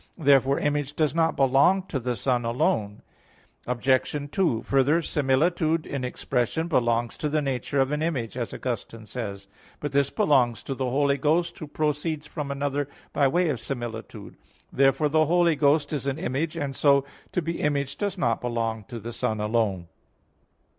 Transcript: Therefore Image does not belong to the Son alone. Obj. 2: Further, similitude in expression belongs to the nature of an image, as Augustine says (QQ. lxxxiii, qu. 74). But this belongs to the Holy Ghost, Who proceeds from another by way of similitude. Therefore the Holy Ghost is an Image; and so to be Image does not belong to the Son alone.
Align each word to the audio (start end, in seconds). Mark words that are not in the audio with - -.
Therefore 0.17 0.57
Image 0.59 0.95
does 0.95 1.13
not 1.13 1.35
belong 1.35 1.83
to 1.83 1.99
the 1.99 2.15
Son 2.15 2.43
alone. 2.43 3.03
Obj. 3.67 4.15
2: 4.31 4.63
Further, 4.63 4.99
similitude 5.03 5.85
in 5.85 6.03
expression 6.03 6.67
belongs 6.67 7.15
to 7.17 7.29
the 7.29 7.39
nature 7.39 7.79
of 7.79 7.91
an 7.91 8.01
image, 8.01 8.35
as 8.35 8.51
Augustine 8.51 9.05
says 9.05 9.41
(QQ. 9.45 9.45
lxxxiii, 9.45 9.51
qu. 9.51 9.77
74). 9.77 9.77
But 9.81 9.91
this 9.91 10.09
belongs 10.09 10.63
to 10.63 10.73
the 10.73 10.89
Holy 10.89 11.17
Ghost, 11.19 11.59
Who 11.59 11.67
proceeds 11.67 12.25
from 12.25 12.49
another 12.49 12.87
by 13.13 13.27
way 13.27 13.49
of 13.49 13.59
similitude. 13.59 14.37
Therefore 14.73 15.09
the 15.09 15.27
Holy 15.27 15.55
Ghost 15.55 15.93
is 15.93 16.07
an 16.07 16.17
Image; 16.17 16.55
and 16.57 16.75
so 16.75 17.05
to 17.31 17.41
be 17.43 17.61
Image 17.61 17.95
does 17.95 18.17
not 18.17 18.41
belong 18.41 18.85
to 18.85 18.99
the 18.99 19.13
Son 19.13 19.39
alone. 19.39 19.87